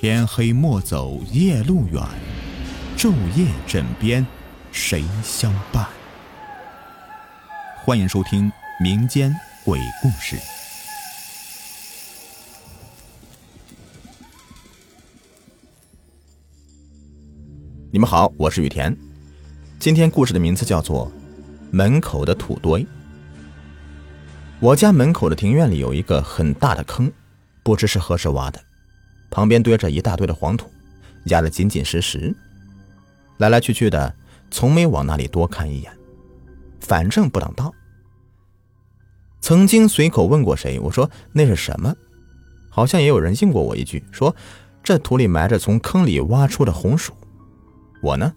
[0.00, 2.00] 天黑莫走夜路远，
[2.96, 4.24] 昼夜枕边
[4.70, 5.84] 谁相伴？
[7.84, 8.48] 欢迎收听
[8.80, 9.34] 民间
[9.64, 10.36] 鬼故事。
[17.90, 18.96] 你们好，我是雨田。
[19.80, 21.06] 今天故事的名字叫做
[21.72, 22.84] 《门口的土堆》。
[24.60, 27.10] 我家门口的庭院里有一个很大的坑，
[27.64, 28.67] 不知是何时挖的。
[29.30, 30.70] 旁边堆着一大堆的黄土，
[31.24, 32.34] 压得紧紧实实。
[33.36, 34.14] 来来去去的，
[34.50, 35.92] 从没往那里多看一眼，
[36.80, 37.72] 反正不挡道。
[39.40, 41.94] 曾经随口问过谁，我说那是什么？
[42.68, 44.34] 好像也有人应过我一句，说
[44.82, 47.12] 这土里埋着从坑里挖出的红薯。
[48.02, 48.32] 我呢，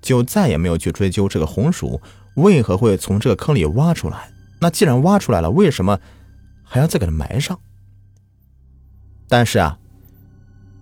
[0.00, 2.00] 就再也没有去追究这个红薯
[2.36, 4.30] 为何会从这个坑里挖出来。
[4.60, 5.98] 那既然挖出来了，为什么
[6.62, 7.58] 还要再给它埋上？
[9.28, 9.78] 但是啊。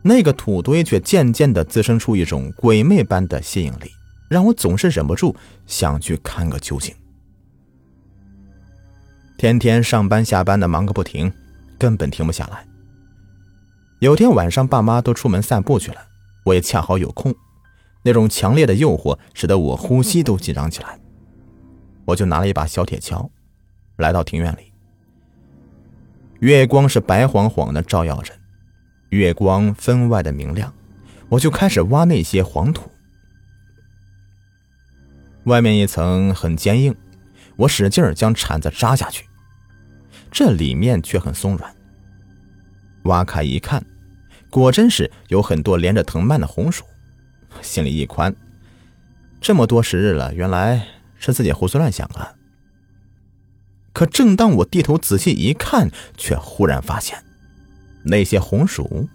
[0.06, 3.90] 那个土堆却渐渐地滋生出一种鬼魅般的吸引力，
[4.28, 6.94] 让我总是忍不住想去看个究竟。
[9.38, 11.32] 天天上班下班的忙个不停，
[11.78, 12.66] 根本停不下来。
[14.00, 15.98] 有天晚上，爸妈都出门散步去了，
[16.44, 17.34] 我也恰好有空。
[18.02, 21.00] 那种强烈的诱惑使得我呼吸都紧张起来，
[22.04, 23.26] 我就拿了一把小铁锹，
[23.96, 24.70] 来到庭院里。
[26.40, 28.34] 月光是白晃晃的照耀着。
[29.14, 30.74] 月光分外的明亮，
[31.28, 32.90] 我就开始挖那些黄土。
[35.44, 36.94] 外面一层很坚硬，
[37.56, 39.26] 我使劲将铲子扎下去，
[40.30, 41.74] 这里面却很松软。
[43.04, 43.84] 挖开一看，
[44.50, 46.84] 果真是有很多连着藤蔓的红薯，
[47.62, 48.34] 心里一宽。
[49.40, 50.86] 这么多时日了，原来
[51.18, 52.34] 是自己胡思乱想啊。
[53.92, 57.22] 可正当我低头仔细一看，却忽然发现。
[58.04, 59.08] 那些红薯，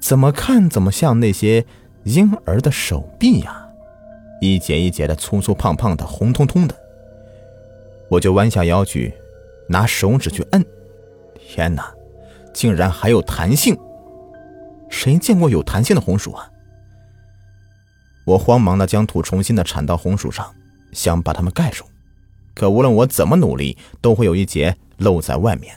[0.00, 1.64] 怎么看怎么像那些
[2.04, 3.68] 婴儿的手臂呀，
[4.40, 6.74] 一节一节的粗粗胖胖的，红彤彤的。
[8.08, 9.12] 我就弯下腰去，
[9.68, 10.64] 拿手指去摁，
[11.38, 11.92] 天哪，
[12.54, 13.76] 竟然还有弹性！
[14.88, 16.50] 谁见过有弹性的红薯啊？
[18.24, 20.54] 我慌忙的将土重新的铲到红薯上，
[20.92, 21.84] 想把它们盖住，
[22.54, 25.74] 可无论我怎么努力，都会有一节露在外面。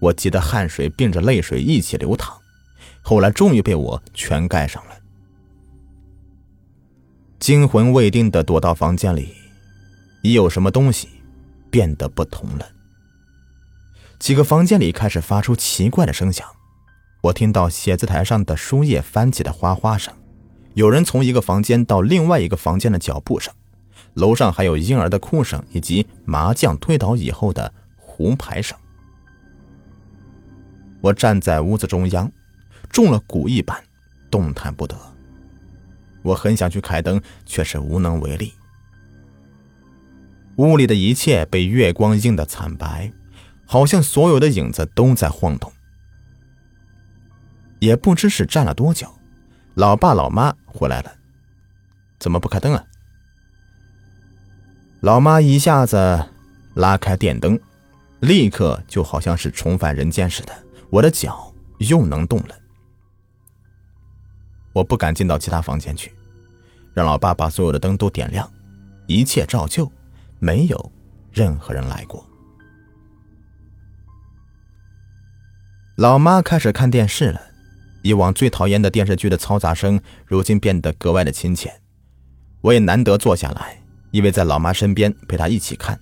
[0.00, 2.38] 我急得汗水并着泪水一起流淌，
[3.02, 4.96] 后来终于被我全盖上了。
[7.38, 9.34] 惊魂未定的躲到房间里，
[10.22, 11.08] 已有什么东西
[11.70, 12.68] 变得不同了。
[14.18, 16.46] 几个房间里开始发出奇怪的声响，
[17.22, 20.12] 我听到写字台上的书页翻起的哗哗声，
[20.74, 23.54] 有人从一个房间到另外一个房间的脚步声，
[24.14, 28.76] 楼上还有婴儿的哭声以及麻将推倒以后的胡牌声。
[31.00, 32.30] 我站在屋子中央，
[32.90, 33.82] 中了蛊一般，
[34.30, 34.96] 动弹不得。
[36.22, 38.52] 我很想去开灯，却是无能为力。
[40.56, 43.12] 屋里的一切被月光映得惨白，
[43.64, 45.72] 好像所有的影子都在晃动。
[47.78, 49.08] 也不知是站了多久，
[49.74, 51.12] 老爸老妈回来了，
[52.18, 52.84] 怎么不开灯啊？
[55.00, 56.26] 老妈一下子
[56.74, 57.56] 拉开电灯，
[58.18, 60.52] 立刻就好像是重返人间似的。
[60.90, 62.54] 我的脚又能动了，
[64.72, 66.12] 我不敢进到其他房间去，
[66.94, 68.50] 让老爸把所有的灯都点亮，
[69.06, 69.90] 一切照旧，
[70.38, 70.92] 没有
[71.30, 72.24] 任何人来过。
[75.96, 77.40] 老妈开始看电视了，
[78.02, 81.82] 以往最讨厌的电视剧的嘈杂声，如今变得格外的亲切。
[82.62, 83.82] 我也难得坐下来，
[84.12, 86.00] 依偎在老妈身边陪她一起看。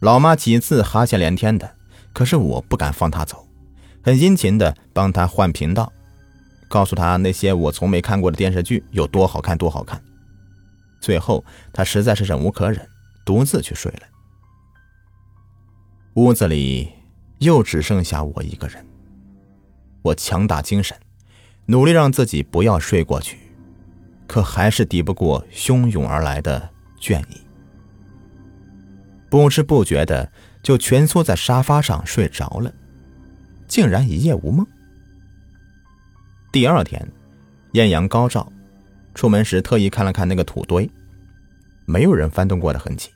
[0.00, 1.76] 老妈几次哈欠连天的，
[2.14, 3.46] 可是我不敢放她走。
[4.02, 5.92] 很殷勤的帮他换频道，
[6.68, 10.02] 告诉他那些我从没看过的电视剧有多好看，多好看。
[11.00, 12.88] 最后，他实在是忍无可忍，
[13.24, 14.02] 独自去睡了。
[16.14, 16.90] 屋子里
[17.38, 18.84] 又只剩下我一个人。
[20.02, 20.96] 我强打精神，
[21.66, 23.38] 努力让自己不要睡过去，
[24.26, 26.70] 可还是抵不过汹涌而来的
[27.00, 27.40] 倦意。
[29.28, 30.32] 不知不觉的
[30.62, 32.72] 就蜷缩在沙发上睡着了。
[33.70, 34.66] 竟然一夜无梦。
[36.50, 37.08] 第二天，
[37.72, 38.52] 艳阳高照，
[39.14, 40.90] 出门时特意看了看那个土堆，
[41.86, 43.10] 没有人翻动过的痕迹，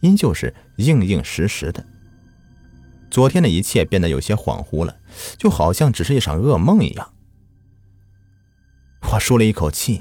[0.00, 1.84] 依旧是硬硬实实的。
[3.10, 4.96] 昨天的一切变得有些恍惚了，
[5.36, 7.12] 就好像只是一场噩梦一样。
[9.12, 10.00] 我舒了一口气，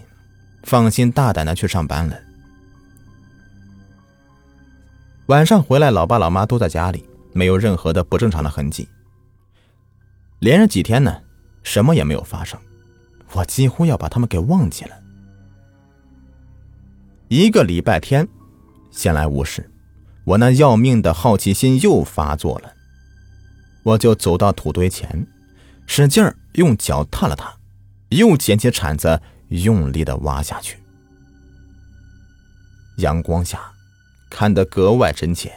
[0.63, 2.17] 放心大胆的去上班了。
[5.25, 7.03] 晚上回来，老爸老妈都在家里，
[7.33, 8.87] 没有任何的不正常的痕迹。
[10.39, 11.21] 连着几天呢，
[11.63, 12.59] 什么也没有发生，
[13.33, 14.91] 我几乎要把他们给忘记了。
[17.27, 18.27] 一个礼拜天，
[18.89, 19.69] 闲来无事，
[20.23, 22.73] 我那要命的好奇心又发作了，
[23.83, 25.27] 我就走到土堆前，
[25.85, 27.53] 使劲儿用脚踏了踏，
[28.09, 30.79] 又捡起铲子，用力的挖下去。
[32.97, 33.59] 阳光下，
[34.29, 35.51] 看得格外真切，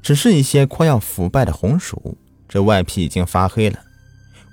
[0.00, 2.16] 只是一些快要腐败的红薯，
[2.48, 3.78] 这外皮已经发黑了。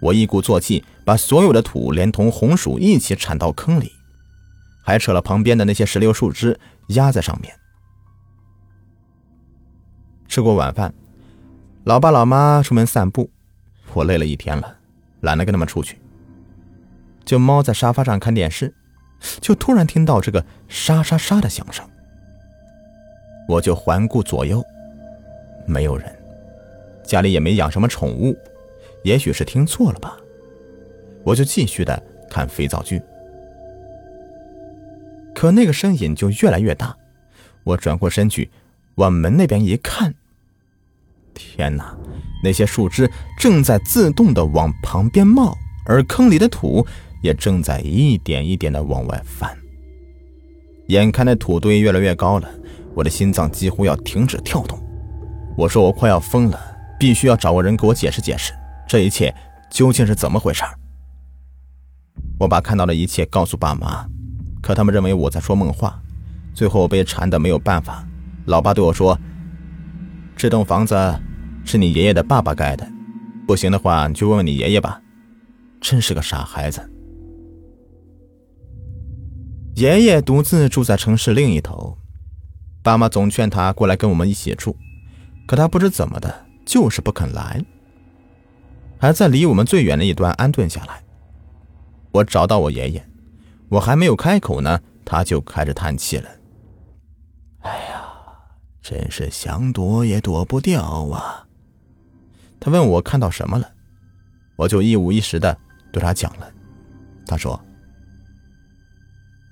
[0.06, 3.92] 我一鼓作气，把所有的土连同红薯一起铲到坑里。
[4.84, 6.60] 还扯了旁边的那些石榴树枝
[6.90, 7.52] 压在上面。
[10.28, 10.94] 吃过晚饭，
[11.86, 13.32] 老爸老妈出门散步，
[13.94, 14.78] 我累了一天了，
[15.22, 15.98] 懒得跟他们出去，
[17.24, 18.72] 就猫在沙发上看电视，
[19.42, 21.84] 就突然听到这个沙沙沙的响声，
[23.48, 24.64] 我就环顾左右，
[25.66, 26.16] 没有人，
[27.04, 28.38] 家里也没养什么宠物，
[29.06, 30.18] 也许是听错了吧，
[31.24, 33.00] 我就继续的看肥皂剧。
[35.36, 36.98] 可那个声音就越来越大，
[37.64, 38.50] 我转过身去，
[38.96, 40.16] 往门那边一看，
[41.36, 41.96] 天哪！
[42.44, 43.08] 那些树枝
[43.38, 45.56] 正在自动的往旁边冒，
[45.86, 46.84] 而坑里的土
[47.22, 49.56] 也正在一点一点的往外翻。
[50.88, 52.50] 眼看那土堆越来越高了，
[52.96, 54.80] 我的心脏几乎要停止跳动。
[55.56, 56.60] 我说我快要疯了，
[57.00, 58.52] 必须要找个人给我解释解释，
[58.88, 59.34] 这一切
[59.70, 60.64] 究竟是怎么回事。
[62.40, 64.08] 我把看到的一切告诉爸妈。
[64.62, 66.02] 可他们认为我在说梦话，
[66.54, 68.04] 最后被缠的没有办法。
[68.46, 69.16] 老爸对我说
[70.36, 70.96] ：“这栋房子
[71.64, 72.88] 是你爷爷的爸爸盖的，
[73.46, 75.00] 不行的话你去问问你爷爷吧。”
[75.80, 76.82] 真是个傻孩子。
[79.76, 81.96] 爷爷独自住在城市另一头，
[82.82, 84.76] 爸妈总劝他过来跟我们一起住，
[85.46, 87.64] 可他不知怎么的，就是不肯来，
[88.98, 91.04] 还在离我们最远的一端安顿下来。
[92.12, 93.06] 我找到我爷爷。
[93.68, 96.30] 我还没有开口呢，他就开始叹气了。
[97.62, 98.06] 哎呀，
[98.82, 101.48] 真是想躲也躲不掉啊！
[102.60, 103.68] 他问我看到什么了，
[104.56, 105.58] 我就一五一十的
[105.92, 106.48] 对他讲了。
[107.26, 107.60] 他说：“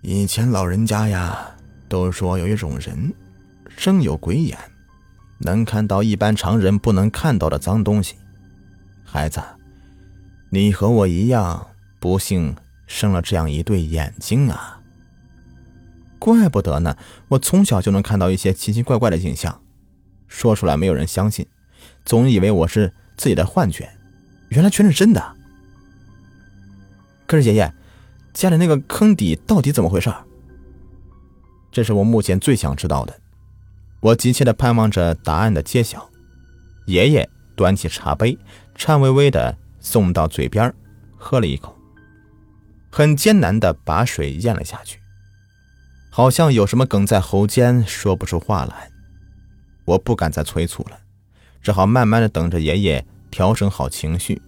[0.04, 1.56] 以前老人家呀，
[1.89, 3.12] 都说有一种人，
[3.75, 4.56] 生有鬼眼，
[5.39, 8.16] 能看到一般常人不能看到的脏东西。
[9.04, 9.42] 孩子，
[10.50, 11.68] 你和我一样，
[12.00, 12.56] 不幸。”
[12.86, 14.80] 生了这样一对眼睛啊！
[16.20, 16.96] 怪不得呢，
[17.30, 19.64] 我从小就能看到一些奇奇怪怪的景象，
[20.28, 21.48] 说出来没有人相信，
[22.06, 23.90] 总以为我是自己的幻觉，
[24.50, 25.36] 原来全是真的。
[27.26, 27.74] 可是爷爷，
[28.34, 30.14] 家里那个坑底到底怎么回事？
[31.72, 33.20] 这是我目前最想知道的，
[34.02, 36.08] 我急切的盼望着答案的揭晓。
[36.86, 38.38] 爷爷端起茶杯，
[38.75, 40.74] 颤巍巍的送到嘴边，
[41.18, 41.78] 喝了一口。
[42.92, 45.00] 很艰难的把水咽了下去，
[46.12, 48.92] 好像有什么梗在喉间，说不出话来。
[49.86, 51.00] 我不敢再催促了，
[51.62, 54.42] 只好慢慢的等着爷爷调整好情绪。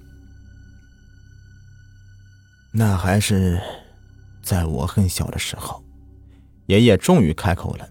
[2.71, 3.59] 那还是
[4.43, 5.83] 在我很小的时候，
[6.67, 7.89] 爷爷终于开口了。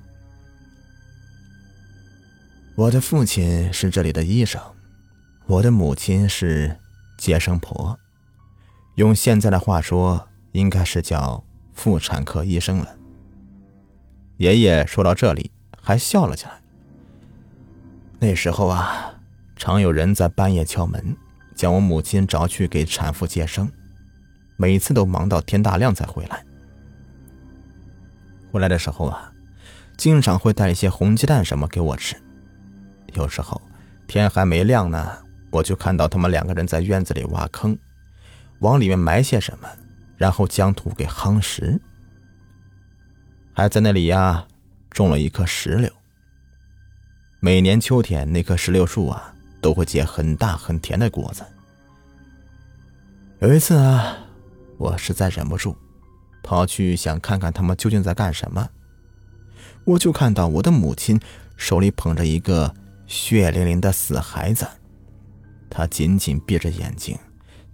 [2.77, 4.61] 我的父亲是这里的医生，
[5.47, 6.79] 我的母亲是
[7.19, 7.99] 接生婆，
[8.97, 10.29] 用现在的话说。
[10.55, 12.97] 应该是叫妇产科医生了。
[14.37, 15.51] 爷爷说到这里，
[15.83, 16.53] 还笑了起来。
[18.21, 19.15] 那时候啊，
[19.57, 21.17] 常有人在半夜敲门，
[21.57, 23.69] 将我母亲找去给产妇接生，
[24.57, 26.45] 每次都忙到天大亮才回来。
[28.53, 29.33] 回来的时候啊，
[29.97, 32.15] 经常会带一些红鸡蛋什么给我吃。
[33.15, 33.61] 有时候
[34.07, 35.19] 天还没亮呢，
[35.55, 37.79] 我就看到他们两个人在院子里挖坑，
[38.59, 39.69] 往里面埋些什么。
[40.17, 41.81] 然后将土给夯实，
[43.53, 44.47] 还在那里呀
[44.91, 45.91] 种了一棵石榴。
[47.41, 51.45] 每年秋天，那棵石榴树啊都会结很大很甜的果子。
[53.41, 54.17] 有一次啊，
[54.79, 55.77] 我实在忍不住，
[56.43, 58.69] 跑去想看看他们究竟在干什么。
[59.85, 61.21] 我就看到我的母亲
[61.57, 62.73] 手里捧着一个
[63.07, 64.67] 血淋淋的死孩子，
[65.75, 67.19] 他紧紧闭着眼睛，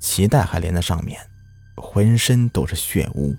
[0.00, 1.20] 脐带还连在上面。
[1.76, 3.36] 浑身都是血污，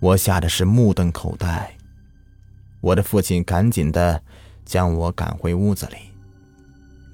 [0.00, 1.76] 我吓得是目瞪口呆。
[2.80, 4.20] 我的父亲赶紧的
[4.64, 5.96] 将我赶回屋子里。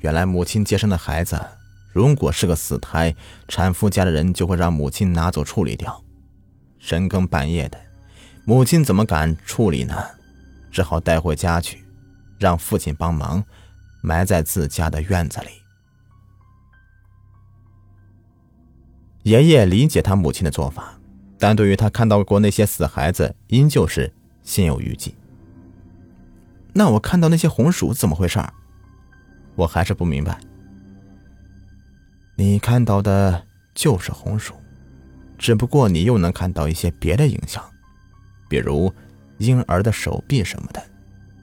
[0.00, 1.38] 原来母亲接生的孩子，
[1.92, 3.14] 如果是个死胎，
[3.46, 6.02] 产妇家的人就会让母亲拿走处理掉。
[6.78, 7.78] 深更半夜的，
[8.44, 10.02] 母亲怎么敢处理呢？
[10.70, 11.84] 只好带回家去，
[12.38, 13.44] 让父亲帮忙
[14.02, 15.48] 埋在自家的院子里。
[19.28, 20.98] 爷爷理解他母亲的做法，
[21.38, 24.10] 但对于他看到过那些死孩子，依旧是
[24.42, 25.14] 心有余悸。
[26.72, 28.42] 那我看到那些红薯怎么回事？
[29.54, 30.40] 我还是不明白。
[32.36, 33.44] 你看到的
[33.74, 34.54] 就是红薯，
[35.36, 37.62] 只不过你又能看到一些别的影像，
[38.48, 38.90] 比如
[39.36, 40.82] 婴儿的手臂什么的，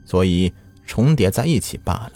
[0.04, 0.52] 所以
[0.84, 2.12] 重叠在一起罢了。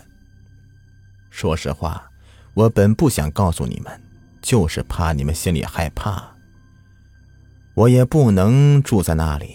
[1.31, 2.11] 说实话，
[2.55, 4.01] 我本不想告诉你们。
[4.43, 6.23] 就是怕你们心里害怕，
[7.75, 9.55] 我也不能住在那里，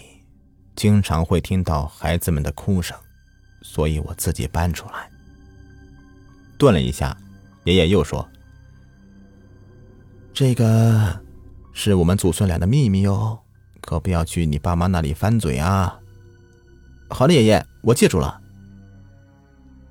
[0.74, 2.96] 经常会听到孩子们的哭声，
[3.62, 5.10] 所以我自己搬出来。
[6.58, 7.16] 顿了一下，
[7.64, 8.26] 爷爷又说
[10.32, 11.20] ：“这个
[11.72, 13.38] 是我们祖孙俩的秘密哦，
[13.80, 15.98] 可不要去你爸妈那里翻嘴啊。”
[17.10, 18.40] 好的，爷爷，我记住了。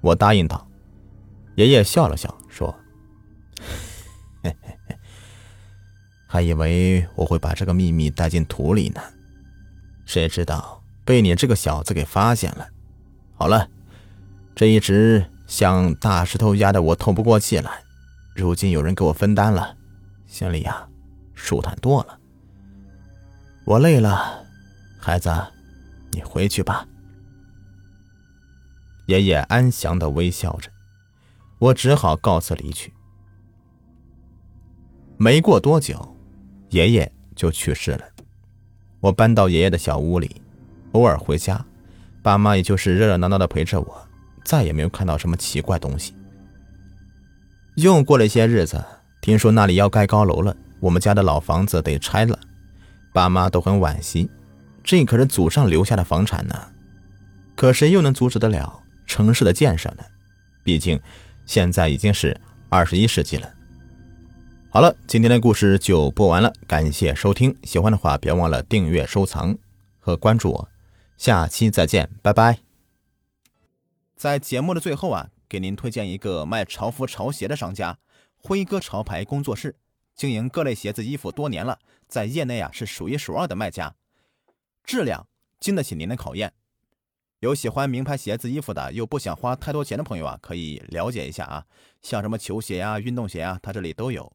[0.01, 0.67] 我答应道。
[1.55, 2.73] 爷爷笑了笑说。
[6.27, 9.01] 还以为我会把这个秘密带进土里呢，
[10.05, 12.67] 谁知道被你这个小子给发现了。
[13.35, 13.69] 好了，
[14.55, 17.83] 这一直像大石头压得我透不过气来，
[18.35, 19.77] 如今有人给我分担了，
[20.25, 20.87] 心里呀
[21.33, 22.19] 舒坦多了。
[23.65, 24.45] 我累了，
[24.99, 25.29] 孩子，
[26.11, 26.87] 你回去吧。
[29.07, 30.71] 爷爷安详的微笑着，
[31.59, 32.93] 我只好告辞离去。
[35.17, 36.14] 没过多久。
[36.69, 38.01] 爷爷就去世了，
[38.99, 40.41] 我搬到爷爷的小屋里，
[40.91, 41.63] 偶尔回家，
[42.21, 44.07] 爸妈也就是热热闹闹的陪着我，
[44.43, 46.13] 再也没有看到什么奇怪东西。
[47.75, 48.83] 又过了一些日子，
[49.21, 52.39] 听说那里要盖高楼了，我们家的老房子得拆了，
[53.13, 54.29] 爸妈都很惋惜，
[54.83, 56.55] 这可是祖上留下的房产呢，
[57.55, 60.03] 可谁又能阻止得了城市的建设呢？
[60.63, 60.99] 毕竟
[61.45, 62.35] 现在已经是
[62.69, 63.53] 二十一世纪了。
[64.75, 67.57] 好了，今天的故事就播完了，感谢收听。
[67.63, 69.57] 喜欢的话，别忘了订阅、收藏
[69.99, 70.69] 和关注我。
[71.15, 72.59] 下期再见，拜拜。
[74.17, 77.97] 在节目的最后啊，给您推荐一个卖潮服、潮鞋的商家——
[78.35, 79.77] 辉哥潮牌工作室，
[80.13, 81.79] 经营各类鞋子、衣服多年了，
[82.09, 83.95] 在业内啊是数一数二的卖家，
[84.83, 85.25] 质量
[85.57, 86.51] 经得起您的考验。
[87.39, 91.65] 有喜欢名牌鞋子、衣服的，又不想花太多钱的朋友啊，可以了解一下啊，
[92.01, 94.34] 像什么球鞋啊、运动鞋啊，他这里都有。